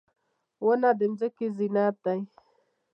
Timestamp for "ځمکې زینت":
1.19-1.95